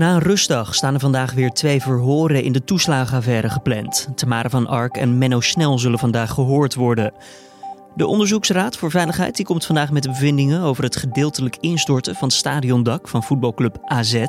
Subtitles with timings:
[0.00, 4.08] Na een rustdag staan er vandaag weer twee verhoren in de toeslagenaffaire gepland.
[4.14, 7.12] Tamara van Ark en Menno Snel zullen vandaag gehoord worden.
[7.94, 12.28] De Onderzoeksraad voor Veiligheid die komt vandaag met de bevindingen over het gedeeltelijk instorten van
[12.28, 14.24] het stadiondak van voetbalclub AZ.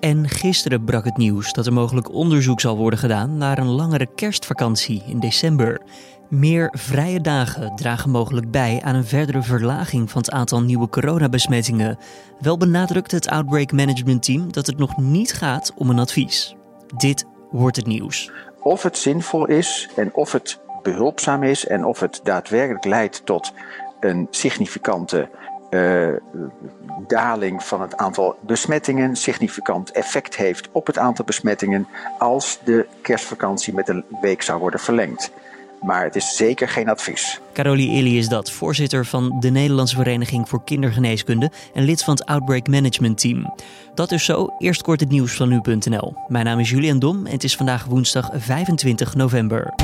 [0.00, 4.06] En gisteren brak het nieuws dat er mogelijk onderzoek zal worden gedaan naar een langere
[4.14, 5.80] kerstvakantie in december.
[6.28, 11.98] Meer vrije dagen dragen mogelijk bij aan een verdere verlaging van het aantal nieuwe coronabesmettingen.
[12.40, 16.56] Wel benadrukt het Outbreak Management Team dat het nog niet gaat om een advies.
[16.96, 18.30] Dit wordt het nieuws.
[18.60, 23.52] Of het zinvol is en of het behulpzaam is en of het daadwerkelijk leidt tot
[24.00, 25.28] een significante
[25.70, 26.08] uh,
[27.06, 31.86] daling van het aantal besmettingen, significant effect heeft op het aantal besmettingen
[32.18, 35.30] als de kerstvakantie met een week zou worden verlengd.
[35.80, 37.40] Maar het is zeker geen advies.
[37.52, 42.26] Carolie Illy is dat, voorzitter van de Nederlandse Vereniging voor Kindergeneeskunde en lid van het
[42.26, 43.54] Outbreak Management Team.
[43.94, 44.54] Dat is zo.
[44.58, 46.14] Eerst kort het nieuws van nu.nl.
[46.28, 49.74] Mijn naam is Julian Dom en het is vandaag woensdag 25 november.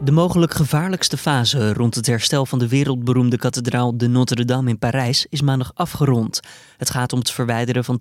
[0.00, 5.26] De mogelijk gevaarlijkste fase rond het herstel van de wereldberoemde kathedraal de Notre-Dame in Parijs
[5.28, 6.40] is maandag afgerond.
[6.76, 8.00] Het gaat om het verwijderen van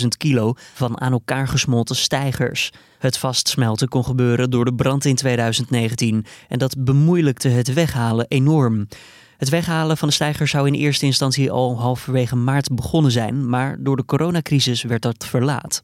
[0.00, 2.70] 200.000 kilo van aan elkaar gesmolten stijgers.
[2.98, 8.88] Het vastsmelten kon gebeuren door de brand in 2019 en dat bemoeilijkte het weghalen enorm.
[9.36, 13.76] Het weghalen van de stijgers zou in eerste instantie al halverwege maart begonnen zijn, maar
[13.80, 15.82] door de coronacrisis werd dat verlaat.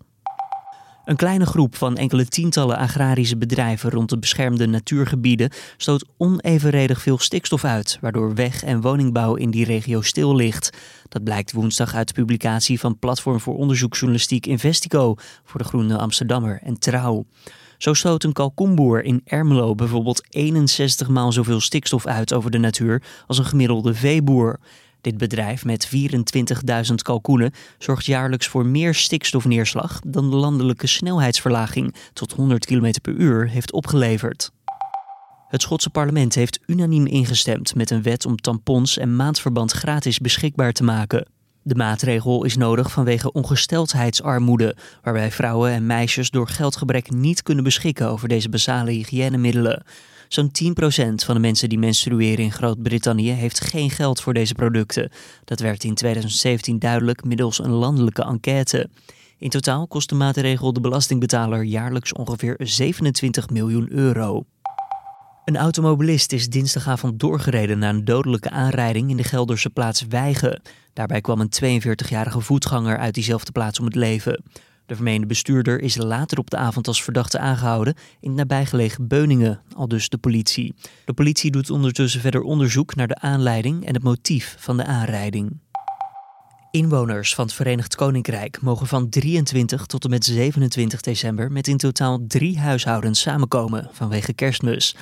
[1.08, 7.18] Een kleine groep van enkele tientallen agrarische bedrijven rond de beschermde natuurgebieden stoot onevenredig veel
[7.18, 10.76] stikstof uit, waardoor weg- en woningbouw in die regio stil ligt.
[11.08, 16.60] Dat blijkt woensdag uit de publicatie van Platform voor Onderzoeksjournalistiek Investico voor de Groene Amsterdammer
[16.62, 17.24] en Trouw.
[17.78, 23.02] Zo stoot een kalkoenboer in Ermelo bijvoorbeeld 61 maal zoveel stikstof uit over de natuur
[23.26, 24.58] als een gemiddelde veeboer.
[25.00, 25.88] Dit bedrijf met
[26.88, 33.12] 24.000 kalkoenen zorgt jaarlijks voor meer stikstofneerslag dan de landelijke snelheidsverlaging tot 100 km per
[33.12, 34.50] uur heeft opgeleverd.
[35.48, 40.72] Het Schotse parlement heeft unaniem ingestemd met een wet om tampons en maandverband gratis beschikbaar
[40.72, 41.26] te maken.
[41.62, 48.10] De maatregel is nodig vanwege ongesteldheidsarmoede, waarbij vrouwen en meisjes door geldgebrek niet kunnen beschikken
[48.10, 49.82] over deze basale hygiënemiddelen.
[50.28, 55.10] Zo'n 10% van de mensen die menstrueren in Groot-Brittannië heeft geen geld voor deze producten.
[55.44, 58.88] Dat werd in 2017 duidelijk middels een landelijke enquête.
[59.38, 64.44] In totaal kost de maatregel de belastingbetaler jaarlijks ongeveer 27 miljoen euro.
[65.44, 70.62] Een automobilist is dinsdagavond doorgereden na een dodelijke aanrijding in de Gelderse plaats Wijgen.
[70.92, 74.42] Daarbij kwam een 42-jarige voetganger uit diezelfde plaats om het leven.
[74.88, 79.60] De vermeende bestuurder is later op de avond als verdachte aangehouden in het nabijgelegen Beuningen,
[79.74, 80.74] al dus de politie.
[81.04, 85.60] De politie doet ondertussen verder onderzoek naar de aanleiding en het motief van de aanrijding.
[86.70, 91.76] Inwoners van het Verenigd Koninkrijk mogen van 23 tot en met 27 december met in
[91.76, 94.96] totaal drie huishoudens samenkomen vanwege kerstmis.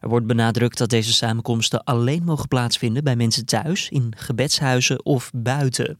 [0.00, 5.30] Er wordt benadrukt dat deze samenkomsten alleen mogen plaatsvinden bij mensen thuis, in gebedshuizen of
[5.34, 5.98] buiten.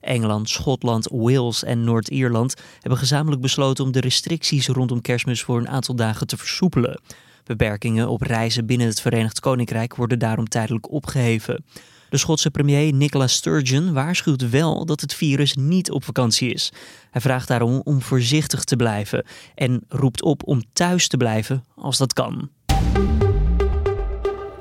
[0.00, 5.68] Engeland, Schotland, Wales en Noord-Ierland hebben gezamenlijk besloten om de restricties rondom kerstmis voor een
[5.68, 7.00] aantal dagen te versoepelen.
[7.44, 11.64] Beperkingen op reizen binnen het Verenigd Koninkrijk worden daarom tijdelijk opgeheven.
[12.08, 16.72] De Schotse premier Nicola Sturgeon waarschuwt wel dat het virus niet op vakantie is.
[17.10, 21.98] Hij vraagt daarom om voorzichtig te blijven en roept op om thuis te blijven als
[21.98, 22.50] dat kan.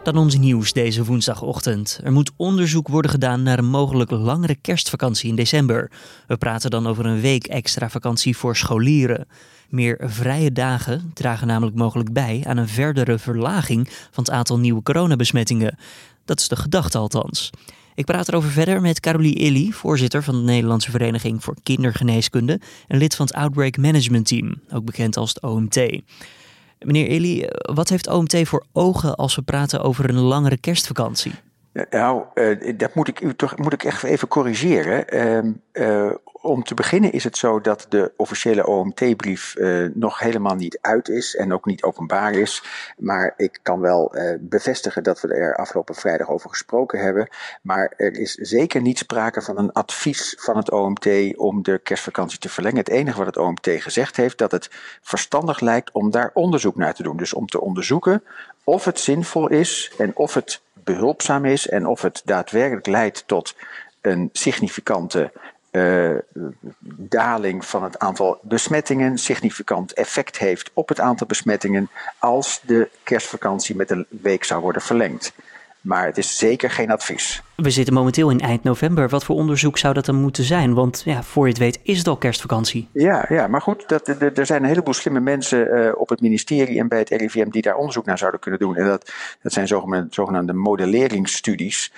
[0.07, 1.99] Dan ons nieuws deze woensdagochtend.
[2.03, 5.91] Er moet onderzoek worden gedaan naar een mogelijk langere kerstvakantie in december.
[6.27, 9.27] We praten dan over een week extra vakantie voor scholieren.
[9.69, 14.83] Meer vrije dagen dragen namelijk mogelijk bij aan een verdere verlaging van het aantal nieuwe
[14.83, 15.77] coronabesmettingen.
[16.25, 17.49] Dat is de gedachte althans.
[17.95, 22.97] Ik praat erover verder met Carolie Illy, voorzitter van de Nederlandse Vereniging voor Kindergeneeskunde en
[22.97, 26.01] lid van het Outbreak Management Team, ook bekend als het OMT.
[26.79, 31.31] Meneer Eli, wat heeft OMT voor ogen als we praten over een langere kerstvakantie?
[31.89, 35.05] Nou, uh, dat moet ik u toch moet ik echt even corrigeren.
[36.47, 41.09] Om te beginnen is het zo dat de officiële OMT-brief uh, nog helemaal niet uit
[41.09, 42.63] is en ook niet openbaar is.
[42.97, 47.27] Maar ik kan wel uh, bevestigen dat we er afgelopen vrijdag over gesproken hebben.
[47.61, 52.39] Maar er is zeker niet sprake van een advies van het OMT om de kerstvakantie
[52.39, 52.79] te verlengen.
[52.79, 54.69] Het enige wat het OMT gezegd heeft, dat het
[55.01, 57.17] verstandig lijkt om daar onderzoek naar te doen.
[57.17, 58.23] Dus om te onderzoeken
[58.63, 63.55] of het zinvol is en of het behulpzaam is en of het daadwerkelijk leidt tot
[64.01, 65.31] een significante
[65.77, 66.17] uh,
[67.09, 71.89] daling van het aantal besmettingen, significant effect heeft op het aantal besmettingen
[72.19, 75.33] als de kerstvakantie met een week zou worden verlengd.
[75.81, 77.41] Maar het is zeker geen advies.
[77.55, 79.09] We zitten momenteel in eind november.
[79.09, 80.73] Wat voor onderzoek zou dat dan moeten zijn?
[80.73, 82.89] Want ja, voor je het weet is het al kerstvakantie.
[82.91, 86.79] Ja, ja maar goed, dat, er zijn een heleboel slimme mensen uh, op het ministerie
[86.79, 88.75] en bij het RIVM die daar onderzoek naar zouden kunnen doen.
[88.75, 91.93] En dat, dat zijn zogenaamde, zogenaamde modelleringsstudies.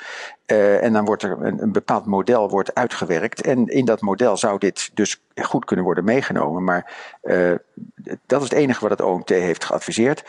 [0.46, 3.42] Uh, en dan wordt er een, een, bepaald model wordt uitgewerkt.
[3.42, 6.64] En in dat model zou dit dus goed kunnen worden meegenomen.
[6.64, 6.94] Maar
[7.24, 7.52] uh,
[8.26, 10.24] dat is het enige wat het OMT heeft geadviseerd.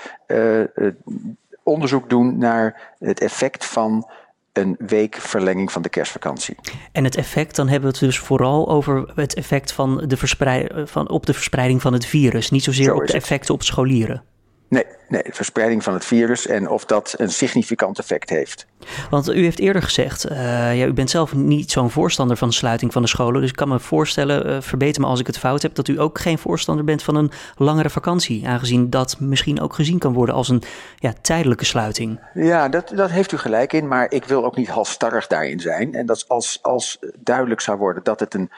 [1.62, 4.10] Onderzoek doen naar het effect van
[4.52, 6.56] een week verlenging van de kerstvakantie.
[6.92, 10.16] En het effect, dan hebben we het dus vooral over het effect van de
[10.86, 14.22] van, op de verspreiding van het virus, niet zozeer op de effecten op scholieren.
[14.70, 18.67] Nee, nee, verspreiding van het virus en of dat een significant effect heeft.
[19.11, 22.55] Want u heeft eerder gezegd, uh, ja, u bent zelf niet zo'n voorstander van de
[22.55, 23.40] sluiting van de scholen.
[23.40, 26.00] Dus ik kan me voorstellen, uh, verbeter me als ik het fout heb, dat u
[26.00, 28.49] ook geen voorstander bent van een langere vakantie.
[28.49, 30.62] Aangezien dat misschien ook gezien kan worden als een
[30.96, 32.20] ja, tijdelijke sluiting.
[32.34, 35.94] Ja, dat, dat heeft u gelijk in, maar ik wil ook niet halstarrig daarin zijn.
[35.94, 38.50] En dat als, als duidelijk zou worden dat het een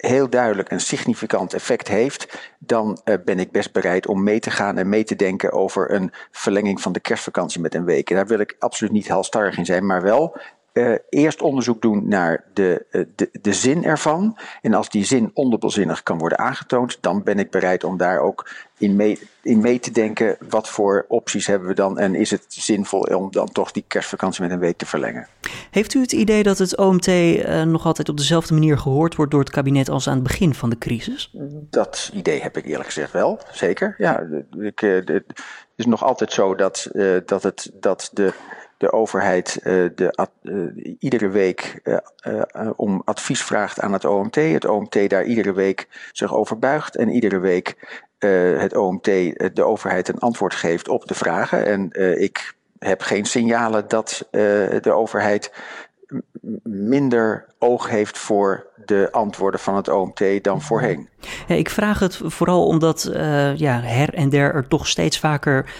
[0.00, 4.50] heel duidelijk een significant effect heeft, dan uh, ben ik best bereid om mee te
[4.50, 8.10] gaan en mee te denken over een verlenging van de kerstvakantie met een week.
[8.10, 10.36] En daar wil ik absoluut niet halstarrig in zijn, maar wel
[10.72, 14.38] uh, eerst onderzoek doen naar de, uh, de, de zin ervan.
[14.62, 18.50] En als die zin ondubbelzinnig kan worden aangetoond, dan ben ik bereid om daar ook
[18.78, 20.36] in mee, in mee te denken.
[20.48, 24.42] Wat voor opties hebben we dan en is het zinvol om dan toch die kerstvakantie
[24.42, 25.26] met een week te verlengen?
[25.70, 29.30] Heeft u het idee dat het OMT uh, nog altijd op dezelfde manier gehoord wordt
[29.30, 31.34] door het kabinet als aan het begin van de crisis?
[31.70, 33.94] Dat idee heb ik eerlijk gezegd wel, zeker.
[33.98, 34.26] Ja,
[34.58, 35.24] ik, het
[35.76, 36.90] is nog altijd zo dat,
[37.26, 38.32] dat, het, dat de
[38.80, 44.34] de overheid uh, de, uh, iedere week uh, om advies vraagt aan het OMT.
[44.34, 47.98] Het OMT daar iedere week zich over buigt en iedere week
[48.58, 49.04] het OMT
[49.54, 51.66] de overheid een antwoord geeft op de vragen.
[51.66, 51.90] En
[52.20, 55.52] ik heb geen signalen dat de overheid
[56.62, 61.08] minder oog heeft voor de antwoorden van het OMT dan voorheen.
[61.46, 65.74] Ja, ik vraag het vooral omdat uh, ja, her en der er toch steeds vaker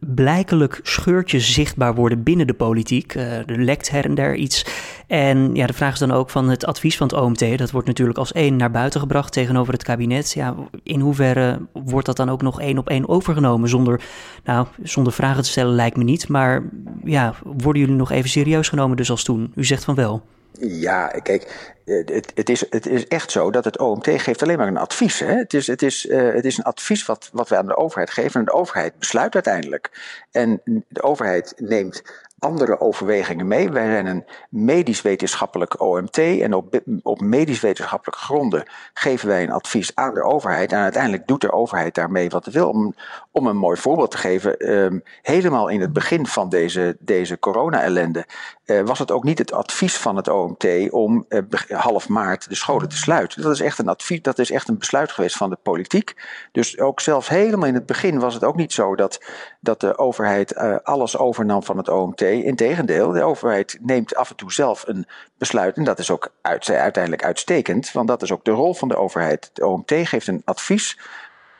[0.00, 3.14] blijkelijk scheurtjes zichtbaar worden binnen de politiek.
[3.14, 4.66] Er lekt her en der iets.
[5.06, 7.58] En ja, de vraag is dan ook van het advies van het OMT.
[7.58, 10.32] Dat wordt natuurlijk als één naar buiten gebracht tegenover het kabinet.
[10.32, 13.68] Ja, in hoeverre wordt dat dan ook nog één op één overgenomen?
[13.68, 14.00] Zonder,
[14.44, 16.28] nou, zonder vragen te stellen lijkt me niet.
[16.28, 16.62] Maar
[17.04, 19.52] ja, worden jullie nog even serieus genomen dus als toen?
[19.54, 20.22] U zegt van wel.
[20.60, 24.66] Ja, kijk, het, het, is, het is echt zo dat het OMT geeft alleen maar
[24.66, 25.18] een advies.
[25.18, 25.34] Hè?
[25.34, 28.10] Het, is, het, is, uh, het is een advies wat, wat wij aan de overheid
[28.10, 28.40] geven.
[28.40, 29.90] En de overheid besluit uiteindelijk.
[30.30, 32.02] En de overheid neemt
[32.38, 33.70] andere overwegingen mee.
[33.70, 40.14] Wij zijn een medisch-wetenschappelijk OMT en op, op medisch-wetenschappelijke gronden geven wij een advies aan
[40.14, 40.72] de overheid.
[40.72, 42.68] En uiteindelijk doet de overheid daarmee wat het wil.
[42.68, 42.94] Om,
[43.30, 48.26] om een mooi voorbeeld te geven, um, helemaal in het begin van deze, deze corona-ellende
[48.66, 52.54] uh, was het ook niet het advies van het OMT om uh, half maart de
[52.54, 53.42] scholen te sluiten.
[53.42, 56.14] Dat is echt een advies, dat is echt een besluit geweest van de politiek.
[56.52, 59.24] Dus ook zelfs helemaal in het begin was het ook niet zo dat,
[59.60, 62.25] dat de overheid uh, alles overnam van het OMT.
[62.32, 65.06] Integendeel, de overheid neemt af en toe zelf een
[65.38, 65.76] besluit.
[65.76, 68.96] En dat is ook uit, uiteindelijk uitstekend, want dat is ook de rol van de
[68.96, 69.50] overheid.
[69.52, 70.98] De OMT geeft een advies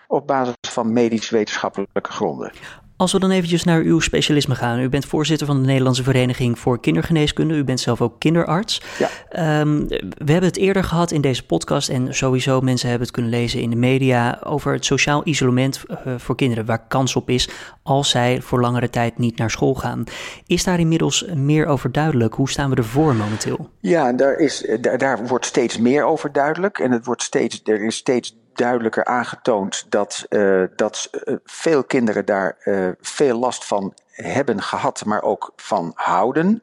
[0.06, 2.52] op basis van medisch-wetenschappelijke gronden.
[2.98, 4.80] Als we dan eventjes naar uw specialisme gaan.
[4.80, 7.54] U bent voorzitter van de Nederlandse Vereniging voor Kindergeneeskunde.
[7.54, 8.82] U bent zelf ook kinderarts.
[8.98, 9.60] Ja.
[9.60, 13.32] Um, we hebben het eerder gehad in deze podcast en sowieso mensen hebben het kunnen
[13.32, 17.48] lezen in de media over het sociaal isolement uh, voor kinderen, waar kans op is
[17.82, 20.04] als zij voor langere tijd niet naar school gaan.
[20.46, 22.34] Is daar inmiddels meer over duidelijk?
[22.34, 23.70] Hoe staan we ervoor momenteel?
[23.80, 27.84] Ja, daar, is, daar, daar wordt steeds meer over duidelijk en het wordt steeds, er
[27.84, 33.94] is steeds duidelijker aangetoond dat, uh, dat uh, veel kinderen daar uh, veel last van
[34.10, 36.62] hebben gehad, maar ook van houden.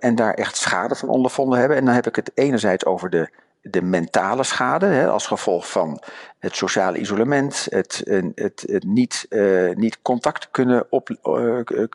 [0.00, 1.76] en daar echt schade van ondervonden hebben.
[1.76, 3.30] En dan heb ik het enerzijds over de,
[3.62, 6.02] de mentale schade, hè, als gevolg van
[6.38, 8.02] het sociale isolement, het,
[8.34, 9.26] het, het niet,
[9.74, 11.08] niet contact kunnen, op,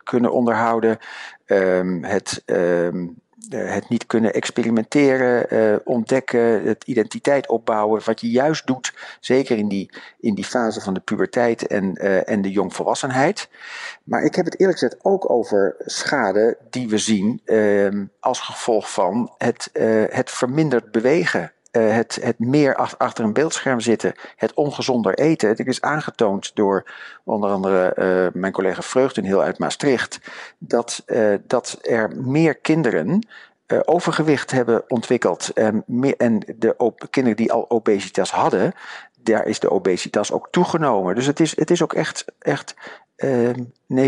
[0.04, 0.98] kunnen onderhouden,
[1.46, 2.44] um, het.
[2.46, 3.08] Uh,
[3.50, 9.68] het niet kunnen experimenteren, uh, ontdekken, het identiteit opbouwen, wat je juist doet, zeker in
[9.68, 9.90] die,
[10.20, 13.50] in die fase van de puberteit en, uh, en de jongvolwassenheid.
[14.04, 18.92] Maar ik heb het eerlijk gezegd ook over schade die we zien ehm, als gevolg
[18.92, 19.70] van het,
[20.10, 25.50] het verminderd bewegen uh, het, het meer achter een beeldscherm zitten, het ongezonder eten.
[25.50, 26.92] Het is aangetoond door
[27.24, 30.20] onder andere uh, mijn collega Vreugdenheel uit Maastricht,
[30.58, 33.28] dat, uh, dat er meer kinderen
[33.86, 35.54] overgewicht hebben ontwikkeld.
[35.54, 38.74] en de kinderen die al obesitas hadden,
[39.20, 41.16] daar is de obesitas ook toegenomen.
[41.16, 42.76] Dus het is, het is ook echt, echt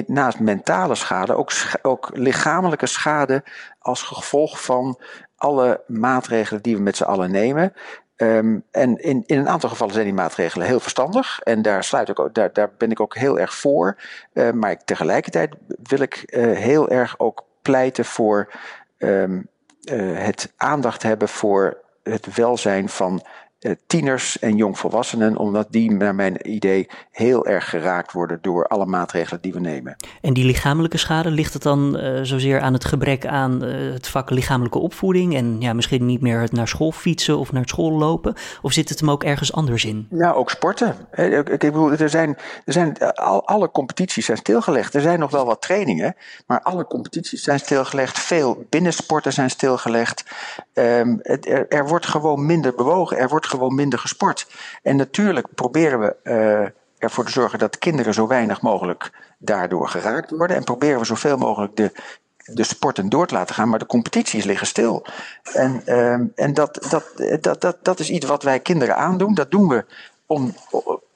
[0.07, 3.43] naast mentale schade ook, ook lichamelijke schade
[3.79, 4.99] als gevolg van
[5.39, 7.74] alle maatregelen die we met z'n allen nemen.
[8.15, 11.39] Um, en in, in een aantal gevallen zijn die maatregelen heel verstandig.
[11.39, 13.98] En daar, sluit ik ook, daar, daar ben ik ook heel erg voor.
[14.34, 18.53] Uh, maar ik, tegelijkertijd wil ik uh, heel erg ook pleiten voor
[18.98, 19.48] um,
[19.91, 23.29] uh, het aandacht hebben voor het welzijn van eh,
[23.87, 29.41] tieners en jongvolwassenen, omdat die naar mijn idee heel erg geraakt worden door alle maatregelen
[29.41, 29.95] die we nemen.
[30.21, 34.07] En die lichamelijke schade, ligt het dan uh, zozeer aan het gebrek aan uh, het
[34.07, 37.91] vak lichamelijke opvoeding en ja, misschien niet meer het naar school fietsen of naar school
[37.91, 38.35] lopen?
[38.61, 40.07] Of zit het hem ook ergens anders in?
[40.09, 40.95] Nou, ook sporten.
[41.11, 44.93] Ik, bedoel, er zijn, er zijn al, alle competities zijn stilgelegd.
[44.93, 46.15] Er zijn nog wel wat trainingen,
[46.47, 48.19] maar alle competities zijn stilgelegd.
[48.19, 50.23] Veel binnensporten zijn stilgelegd.
[50.73, 53.17] Um, het, er, er wordt gewoon minder bewogen.
[53.17, 54.48] Er wordt gewoon minder gesport.
[54.84, 60.32] En natuurlijk proberen we uh, ervoor te zorgen dat kinderen zo weinig mogelijk daardoor geraakt
[60.32, 60.58] worden.
[60.58, 61.91] En proberen we zoveel mogelijk de,
[62.46, 65.06] de sporten door te laten gaan, maar de competities liggen stil.
[65.53, 67.03] En, uh, en dat, dat,
[67.41, 69.34] dat, dat, dat is iets wat wij kinderen aandoen.
[69.34, 69.86] Dat doen we
[70.25, 70.53] om,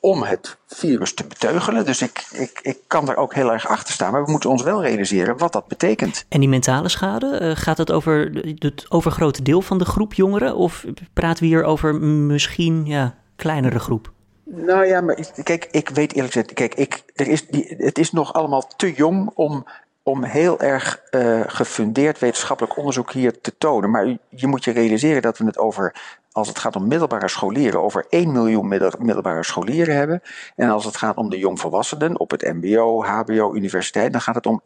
[0.04, 1.86] om het virus te beteugelen.
[1.86, 4.12] Dus ik, ik, ik kan daar ook heel erg achter staan.
[4.12, 6.26] Maar we moeten ons wel realiseren wat dat betekent.
[6.30, 10.56] En die mentale schade, uh, gaat het over het overgrote deel van de groep jongeren?
[10.56, 14.12] Of praten we hier over misschien ja, kleinere groep?
[14.46, 18.12] Nou ja, maar kijk, ik weet eerlijk gezegd, kijk, ik, er is die, het is
[18.12, 19.66] nog allemaal te jong om
[20.04, 23.90] om heel erg uh, gefundeerd wetenschappelijk onderzoek hier te tonen.
[23.90, 25.96] Maar je moet je realiseren dat we het over,
[26.34, 28.68] als het gaat om middelbare scholieren, over 1 miljoen
[29.00, 30.22] middelbare scholieren hebben.
[30.56, 34.46] En als het gaat om de jongvolwassenen op het MBO, HBO, universiteit, dan gaat het
[34.46, 34.62] om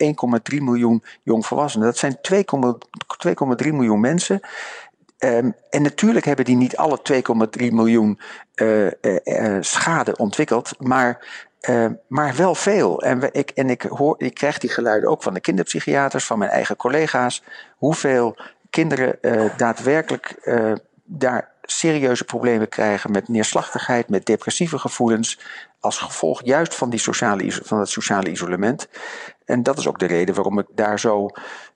[0.54, 1.88] 1,3 miljoen jongvolwassenen.
[1.88, 2.18] Dat zijn
[3.66, 4.40] 2,3 miljoen mensen.
[5.20, 7.00] Um, en natuurlijk hebben die niet alle
[7.60, 8.20] 2,3 miljoen
[8.56, 8.92] uh, uh,
[9.24, 11.28] uh, schade ontwikkeld, maar
[11.70, 13.02] uh, maar wel veel.
[13.02, 16.52] En, ik, en ik, hoor, ik krijg die geluiden ook van de kinderpsychiaters, van mijn
[16.52, 17.44] eigen collega's.
[17.78, 18.38] Hoeveel
[18.70, 19.20] kinderen
[19.58, 25.40] daadwerkelijk uh, daar serieuze problemen krijgen met neerslachtigheid, met depressieve gevoelens.
[25.80, 28.88] Als gevolg juist van, die sociale, van het sociale isolement.
[29.46, 31.30] En dat is ook de reden waarom ik daar zo,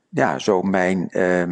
[0.09, 1.09] ja, zo mijn.
[1.11, 1.43] Uh,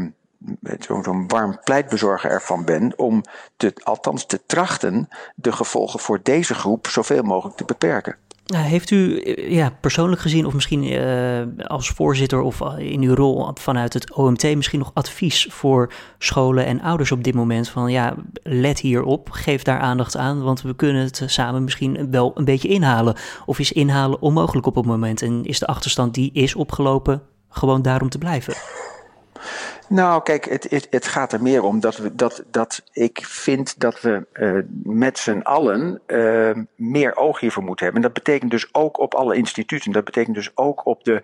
[0.79, 3.23] zo'n zo warm pleitbezorger ervan ben om
[3.57, 8.15] te, althans te trachten de gevolgen voor deze groep zoveel mogelijk te beperken.
[8.49, 13.51] Nou, heeft u ja, persoonlijk gezien, of misschien uh, als voorzitter of in uw rol
[13.53, 17.69] vanuit het OMT, misschien nog advies voor scholen en ouders op dit moment?
[17.69, 22.31] Van ja, let hierop, geef daar aandacht aan, want we kunnen het samen misschien wel
[22.35, 23.15] een beetje inhalen.
[23.45, 27.81] Of is inhalen onmogelijk op het moment en is de achterstand die is opgelopen gewoon
[27.81, 28.53] daarom te blijven?
[29.89, 33.79] Nou, kijk, het, het, het, gaat er meer om dat, we, dat, dat ik vind
[33.79, 38.03] dat we uh, met z'n allen uh, meer oog hiervoor moeten hebben.
[38.03, 39.91] En dat betekent dus ook op alle instituten.
[39.91, 41.21] Dat betekent dus ook op de,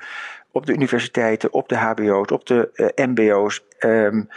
[0.52, 3.64] op de universiteiten, op de HBO's, op de uh, MBO's.
[3.80, 4.30] Um,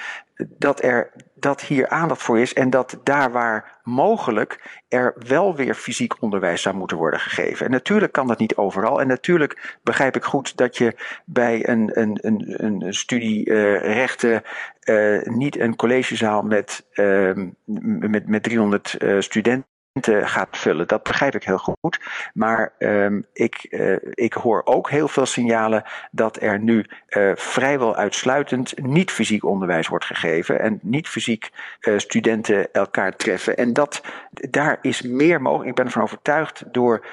[0.47, 5.75] dat, er, dat hier aandacht voor is en dat daar waar mogelijk er wel weer
[5.75, 7.67] fysiek onderwijs zou moeten worden gegeven.
[7.67, 9.01] En natuurlijk kan dat niet overal.
[9.01, 14.43] En natuurlijk begrijp ik goed dat je bij een, een, een, een studie uh, rechten
[14.85, 17.33] uh, niet een collegezaal met, uh,
[17.65, 20.87] met, met 300 studenten gaat vullen.
[20.87, 22.01] Dat begrijp ik heel goed.
[22.35, 27.97] Maar um, ik, uh, ik hoor ook heel veel signalen dat er nu uh, vrijwel
[27.97, 33.57] uitsluitend niet fysiek onderwijs wordt gegeven en niet fysiek uh, studenten elkaar treffen.
[33.57, 35.69] En dat, daar is meer mogelijk.
[35.69, 37.07] Ik ben ervan overtuigd door,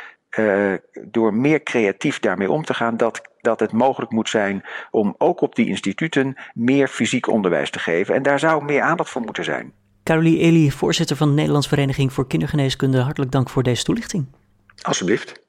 [1.02, 5.42] door meer creatief daarmee om te gaan dat dat het mogelijk moet zijn om ook
[5.42, 8.16] op die instituten meer fysiek onderwijs te geven.
[8.16, 9.74] En daar zou meer aandacht voor moeten zijn.
[10.06, 14.26] Carolie Eli, voorzitter van de Nederlandse Vereniging voor Kindergeneeskunde, hartelijk dank voor deze toelichting.
[14.82, 15.44] Alsjeblieft.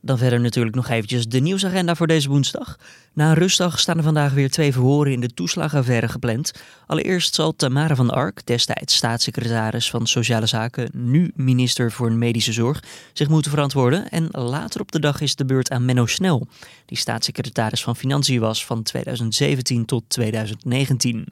[0.00, 2.78] Dan verder natuurlijk nog eventjes de nieuwsagenda voor deze woensdag.
[3.12, 6.52] Na een rustdag staan er vandaag weer twee verhoren in de toeslagaffaire gepland.
[6.86, 12.82] Allereerst zal Tamara van Ark, destijds staatssecretaris van Sociale Zaken, nu minister voor Medische Zorg,
[13.12, 14.08] zich moeten verantwoorden.
[14.08, 16.46] En later op de dag is de beurt aan Menno Snel,
[16.86, 21.26] die staatssecretaris van Financiën was van 2017 tot 2019.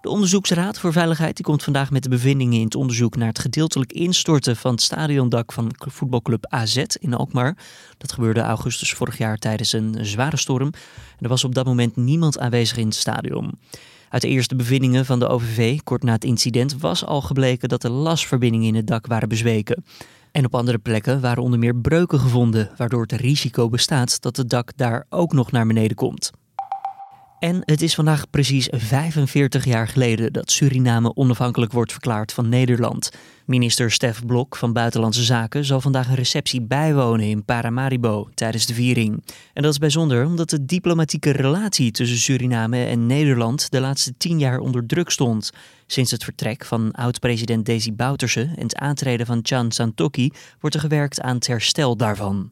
[0.00, 3.38] De Onderzoeksraad voor Veiligheid die komt vandaag met de bevindingen in het onderzoek naar het
[3.38, 7.56] gedeeltelijk instorten van het stadiondak van voetbalclub AZ in Alkmaar.
[7.98, 10.66] Dat gebeurde augustus vorig jaar tijdens een zware storm.
[10.66, 13.58] En er was op dat moment niemand aanwezig in het stadion.
[14.08, 17.82] Uit de eerste bevindingen van de OVV, kort na het incident, was al gebleken dat
[17.82, 19.84] de lasverbindingen in het dak waren bezweken.
[20.32, 24.50] En op andere plekken waren onder meer breuken gevonden, waardoor het risico bestaat dat het
[24.50, 26.30] dak daar ook nog naar beneden komt.
[27.40, 33.10] En het is vandaag precies 45 jaar geleden dat Suriname onafhankelijk wordt verklaard van Nederland.
[33.44, 38.74] Minister Stef Blok van Buitenlandse Zaken zal vandaag een receptie bijwonen in Paramaribo tijdens de
[38.74, 39.24] viering.
[39.52, 44.38] En dat is bijzonder omdat de diplomatieke relatie tussen Suriname en Nederland de laatste tien
[44.38, 45.50] jaar onder druk stond.
[45.86, 50.82] Sinds het vertrek van oud-president Desi Bouterse en het aantreden van Chan Santokki wordt er
[50.82, 52.50] gewerkt aan het herstel daarvan.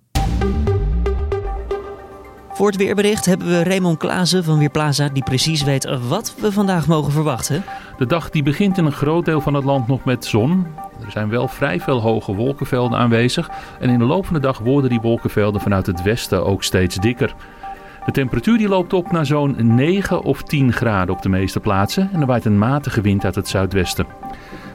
[2.59, 6.87] Voor het weerbericht hebben we Raymond Klaassen van Weerplaza, die precies weet wat we vandaag
[6.87, 7.65] mogen verwachten.
[7.97, 10.67] De dag die begint in een groot deel van het land nog met zon.
[11.05, 13.51] Er zijn wel vrij veel hoge wolkenvelden aanwezig.
[13.81, 16.97] En in de loop van de dag worden die wolkenvelden vanuit het westen ook steeds
[16.97, 17.35] dikker.
[18.05, 22.11] De temperatuur die loopt op naar zo'n 9 of 10 graden op de meeste plaatsen.
[22.13, 24.07] En er waait een matige wind uit het zuidwesten.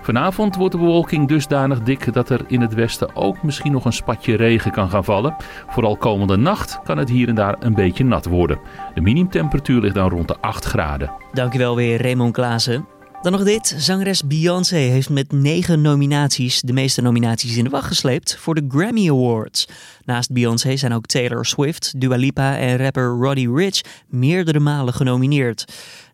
[0.04, 3.94] Vanavond wordt de bewolking dusdanig dik dat er in het westen ook misschien nog een
[3.94, 5.36] spatje regen kan gaan vallen.
[5.68, 8.60] Vooral komende nacht kan het hier en daar een beetje nat worden.
[8.94, 11.12] De minimumtemperatuur ligt dan rond de 8 graden.
[11.34, 12.86] Dankjewel weer Raymond Klaassen.
[13.22, 13.76] Dan nog dit.
[13.78, 18.66] Zangeres Beyoncé heeft met negen nominaties de meeste nominaties in de wacht gesleept voor de
[18.68, 19.68] Grammy Awards.
[20.06, 25.66] Naast Beyoncé zijn ook Taylor Swift, Dua Lipa en rapper Roddy Ricch meerdere malen genomineerd.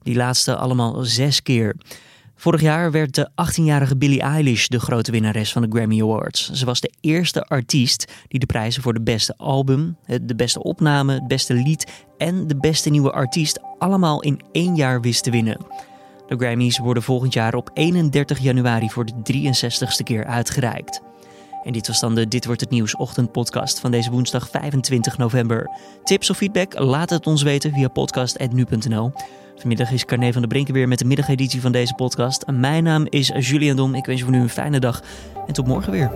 [0.03, 1.75] Die laatste allemaal zes keer.
[2.39, 6.51] Vorig jaar werd de 18-jarige Billie Eilish de grote winnares van de Grammy Awards.
[6.51, 11.13] Ze was de eerste artiest die de prijzen voor de beste album, de beste opname,
[11.13, 15.65] het beste lied en de beste nieuwe artiest allemaal in één jaar wist te winnen.
[16.27, 21.01] De Grammys worden volgend jaar op 31 januari voor de 63ste keer uitgereikt.
[21.63, 25.69] En dit was dan de Dit wordt het nieuws ochtendpodcast van deze woensdag 25 november.
[26.03, 26.79] Tips of feedback?
[26.79, 29.11] Laat het ons weten via podcast@nu.nl.
[29.59, 32.45] Vanmiddag is Carne van der Brinken weer met de middageditie van deze podcast.
[32.51, 33.95] Mijn naam is Julian Dom.
[33.95, 35.01] Ik wens je voor nu een fijne dag
[35.47, 36.11] en tot morgen weer.